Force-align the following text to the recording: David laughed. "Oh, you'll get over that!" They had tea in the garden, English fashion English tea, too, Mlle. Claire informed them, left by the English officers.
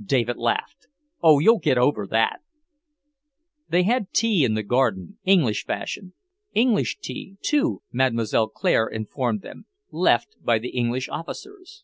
David 0.00 0.36
laughed. 0.36 0.86
"Oh, 1.24 1.40
you'll 1.40 1.58
get 1.58 1.76
over 1.76 2.06
that!" 2.06 2.38
They 3.68 3.82
had 3.82 4.12
tea 4.12 4.44
in 4.44 4.54
the 4.54 4.62
garden, 4.62 5.18
English 5.24 5.64
fashion 5.64 6.12
English 6.54 6.98
tea, 7.00 7.36
too, 7.42 7.82
Mlle. 7.90 8.48
Claire 8.54 8.86
informed 8.86 9.42
them, 9.42 9.66
left 9.90 10.36
by 10.40 10.60
the 10.60 10.70
English 10.70 11.08
officers. 11.08 11.82